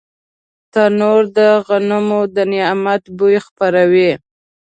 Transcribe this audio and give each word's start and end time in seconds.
تنور 0.73 1.21
د 1.37 1.39
غنمو 1.65 2.21
د 2.35 2.37
نعمت 2.53 3.03
بوی 3.17 3.37
خپروي 3.45 4.11